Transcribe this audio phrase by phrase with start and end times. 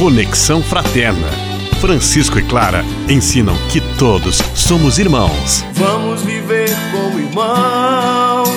[0.00, 1.28] Conexão Fraterna.
[1.78, 5.62] Francisco e Clara ensinam que todos somos irmãos.
[5.74, 8.48] Vamos viver como irmãos.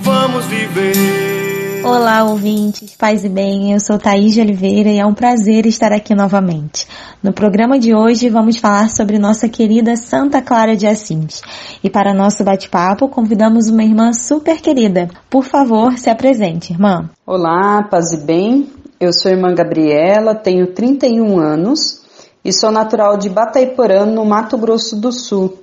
[0.00, 1.84] Vamos viver.
[1.84, 3.74] Olá, ouvintes, paz e bem.
[3.74, 6.86] Eu sou Thaís de Oliveira e é um prazer estar aqui novamente.
[7.22, 11.42] No programa de hoje vamos falar sobre nossa querida Santa Clara de Assis.
[11.84, 15.10] E para nosso bate-papo convidamos uma irmã super querida.
[15.28, 17.10] Por favor, se apresente, irmã.
[17.26, 18.81] Olá, paz e bem.
[19.02, 22.02] Eu sou irmã Gabriela, tenho 31 anos
[22.44, 25.58] e sou natural de Bataiporã, no Mato Grosso do Sul.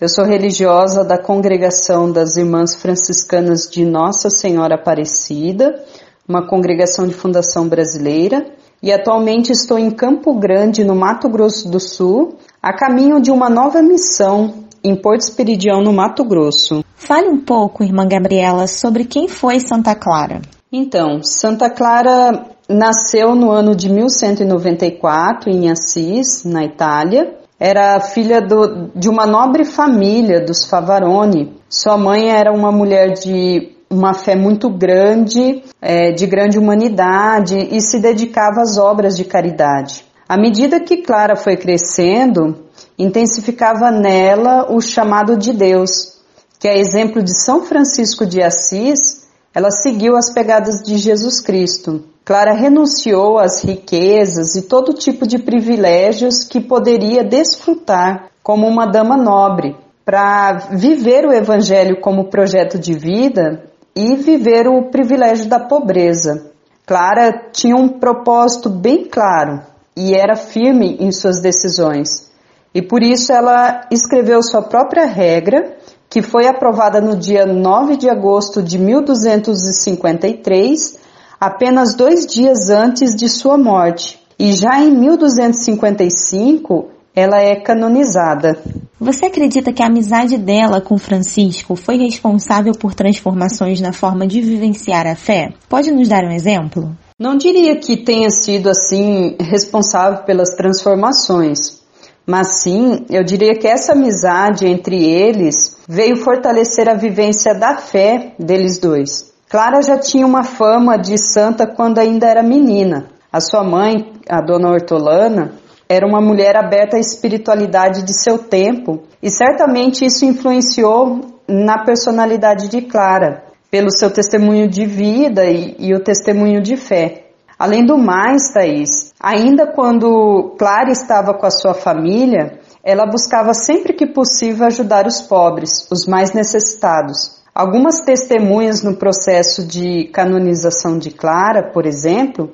[0.00, 5.82] Eu sou religiosa da Congregação das Irmãs Franciscanas de Nossa Senhora Aparecida,
[6.28, 8.46] uma congregação de fundação brasileira,
[8.80, 13.50] e atualmente estou em Campo Grande, no Mato Grosso do Sul, a caminho de uma
[13.50, 16.84] nova missão em Porto Esperidião, no Mato Grosso.
[16.94, 20.40] Fale um pouco, irmã Gabriela, sobre quem foi Santa Clara.
[20.70, 27.36] Então, Santa Clara nasceu no ano de 1194 em Assis, na Itália.
[27.58, 31.56] Era filha do, de uma nobre família dos Favaroni.
[31.68, 37.80] Sua mãe era uma mulher de uma fé muito grande, é, de grande humanidade e
[37.80, 40.04] se dedicava às obras de caridade.
[40.28, 42.66] À medida que Clara foi crescendo,
[42.98, 46.20] intensificava nela o chamado de Deus,
[46.58, 49.25] que é exemplo de São Francisco de Assis,
[49.56, 52.04] ela seguiu as pegadas de Jesus Cristo.
[52.22, 59.16] Clara renunciou às riquezas e todo tipo de privilégios que poderia desfrutar como uma dama
[59.16, 63.64] nobre, para viver o Evangelho como projeto de vida
[63.96, 66.50] e viver o privilégio da pobreza.
[66.84, 69.62] Clara tinha um propósito bem claro
[69.96, 72.30] e era firme em suas decisões.
[72.74, 75.78] E por isso ela escreveu sua própria regra,
[76.16, 80.98] que foi aprovada no dia 9 de agosto de 1253
[81.38, 88.58] apenas dois dias antes de sua morte, e já em 1255 ela é canonizada.
[88.98, 94.40] Você acredita que a amizade dela com Francisco foi responsável por transformações na forma de
[94.40, 95.52] vivenciar a fé?
[95.68, 96.96] Pode nos dar um exemplo?
[97.20, 101.84] Não diria que tenha sido assim responsável pelas transformações,
[102.26, 108.32] mas sim, eu diria que essa amizade entre eles veio fortalecer a vivência da fé
[108.38, 109.32] deles dois.
[109.48, 113.06] Clara já tinha uma fama de santa quando ainda era menina.
[113.32, 115.52] A sua mãe, a dona Hortolana,
[115.88, 122.68] era uma mulher aberta à espiritualidade de seu tempo e certamente isso influenciou na personalidade
[122.68, 127.26] de Clara, pelo seu testemunho de vida e, e o testemunho de fé.
[127.56, 133.92] Além do mais, Thaís, ainda quando Clara estava com a sua família, ela buscava sempre
[133.92, 137.42] que possível ajudar os pobres, os mais necessitados.
[137.52, 142.52] Algumas testemunhas no processo de canonização de Clara, por exemplo,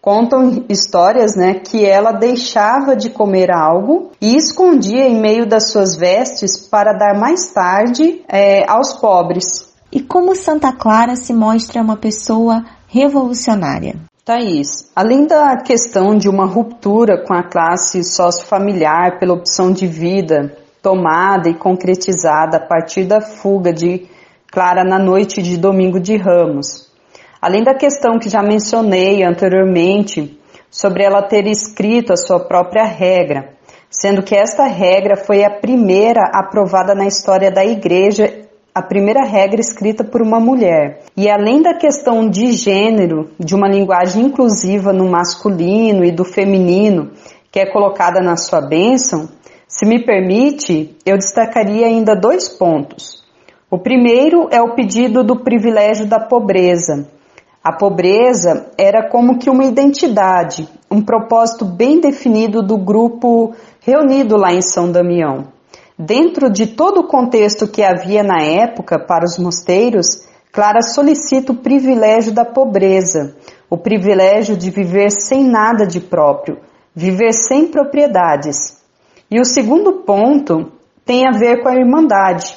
[0.00, 5.96] contam histórias né, que ela deixava de comer algo e escondia em meio das suas
[5.96, 9.72] vestes para dar mais tarde é, aos pobres.
[9.90, 14.11] E como Santa Clara se mostra uma pessoa revolucionária?
[14.24, 20.56] Thaís, além da questão de uma ruptura com a classe sociofamiliar pela opção de vida
[20.80, 24.06] tomada e concretizada a partir da fuga de
[24.48, 26.88] Clara na noite de domingo de Ramos.
[27.40, 30.38] Além da questão que já mencionei anteriormente
[30.70, 33.54] sobre ela ter escrito a sua própria regra,
[33.90, 39.60] sendo que esta regra foi a primeira aprovada na história da Igreja, a primeira regra
[39.60, 41.02] escrita por uma mulher.
[41.14, 47.10] E além da questão de gênero, de uma linguagem inclusiva no masculino e do feminino,
[47.50, 49.28] que é colocada na sua bênção,
[49.68, 53.22] se me permite, eu destacaria ainda dois pontos.
[53.70, 57.08] O primeiro é o pedido do privilégio da pobreza.
[57.62, 64.52] A pobreza era como que uma identidade, um propósito bem definido do grupo reunido lá
[64.52, 65.48] em São Damião.
[66.04, 71.58] Dentro de todo o contexto que havia na época para os mosteiros, Clara solicita o
[71.58, 73.36] privilégio da pobreza,
[73.70, 76.58] o privilégio de viver sem nada de próprio,
[76.92, 78.82] viver sem propriedades.
[79.30, 80.72] E o segundo ponto
[81.04, 82.56] tem a ver com a irmandade.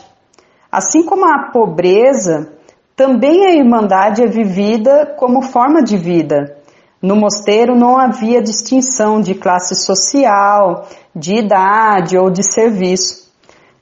[0.72, 2.52] Assim como a pobreza,
[2.96, 6.58] também a irmandade é vivida como forma de vida.
[7.00, 13.25] No mosteiro não havia distinção de classe social, de idade ou de serviço.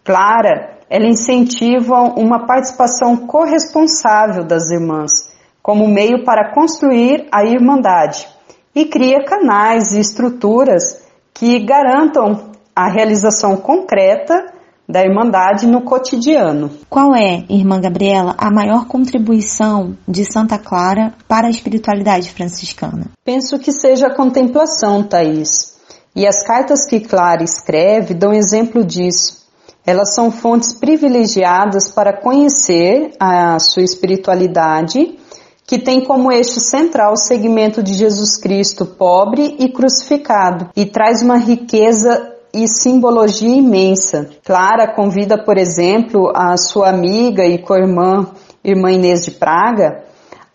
[0.04, 8.28] Clara, ela incentiva uma participação corresponsável das irmãs, como meio para construir a irmandade,
[8.76, 11.02] e cria canais e estruturas
[11.34, 14.54] que garantam a realização concreta
[14.88, 16.70] da Irmandade no cotidiano.
[16.90, 23.12] Qual é, irmã Gabriela, a maior contribuição de Santa Clara para a espiritualidade franciscana?
[23.24, 25.74] Penso que seja a contemplação, Thaís.
[26.16, 29.43] E as cartas que Clara escreve dão exemplo disso.
[29.86, 35.20] Elas são fontes privilegiadas para conhecer a sua espiritualidade,
[35.66, 41.22] que tem como eixo central o segmento de Jesus Cristo pobre e crucificado, e traz
[41.22, 44.30] uma riqueza e simbologia imensa.
[44.46, 48.28] Clara convida, por exemplo, a sua amiga e co-irmã,
[48.64, 50.04] irmã Inês de Praga,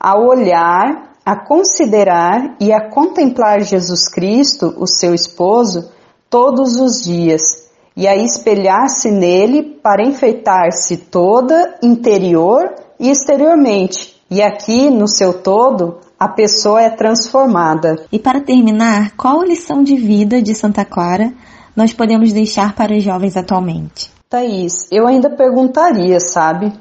[0.00, 5.90] a olhar, a considerar e a contemplar Jesus Cristo, o seu esposo,
[6.30, 7.57] todos os dias
[7.98, 14.16] e a espelhar-se nele para enfeitar-se toda, interior e exteriormente.
[14.30, 17.96] E aqui, no seu todo, a pessoa é transformada.
[18.12, 21.32] E para terminar, qual lição de vida de Santa Clara
[21.74, 24.12] nós podemos deixar para os jovens atualmente?
[24.30, 26.72] Thaís, eu ainda perguntaria, sabe?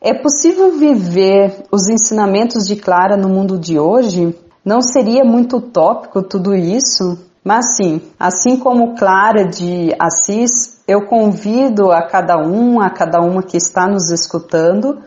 [0.00, 4.36] É possível viver os ensinamentos de Clara no mundo de hoje?
[4.64, 7.16] Não seria muito utópico tudo isso?
[7.46, 13.40] Mas sim, assim como Clara de Assis, eu convido a cada um, a cada uma
[13.40, 14.98] que está nos escutando,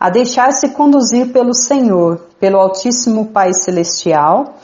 [0.00, 4.56] a deixar-se conduzir pelo Senhor, pelo Altíssimo Pai Celestial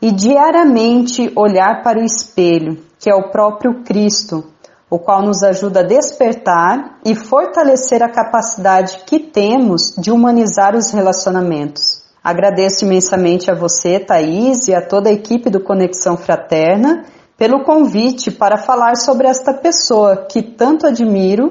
[0.00, 4.44] e diariamente olhar para o espelho que é o próprio Cristo,
[4.88, 10.92] o qual nos ajuda a despertar e fortalecer a capacidade que temos de humanizar os
[10.92, 12.05] relacionamentos.
[12.26, 17.04] Agradeço imensamente a você, Thaís, e a toda a equipe do Conexão Fraterna
[17.38, 21.50] pelo convite para falar sobre esta pessoa que tanto admiro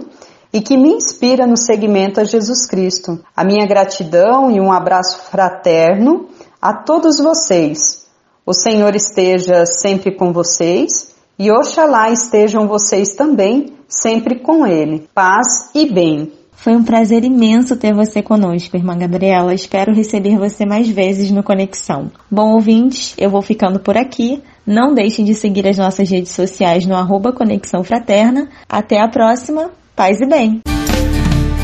[0.52, 3.24] e que me inspira no segmento a Jesus Cristo.
[3.34, 6.28] A minha gratidão e um abraço fraterno
[6.62, 8.06] a todos vocês.
[8.46, 15.08] O Senhor esteja sempre com vocês e oxalá estejam vocês também sempre com Ele.
[15.14, 16.34] Paz e bem.
[16.56, 19.54] Foi um prazer imenso ter você conosco, irmã Gabriela.
[19.54, 22.12] Espero receber você mais vezes no Conexão.
[22.30, 24.42] Bom, ouvintes, eu vou ficando por aqui.
[24.66, 28.50] Não deixem de seguir as nossas redes sociais no arroba Conexão Fraterna.
[28.68, 29.70] Até a próxima.
[29.96, 30.62] Paz e bem.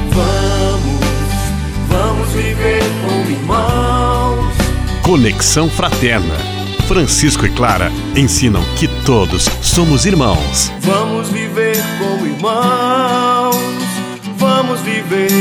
[0.09, 0.99] Vamos,
[1.87, 4.55] vamos viver como irmãos.
[5.03, 6.61] Conexão Fraterna
[6.91, 10.69] Francisco e Clara ensinam que todos somos irmãos.
[10.81, 13.30] Vamos viver como irmãos,
[15.11, 15.40] vamos viver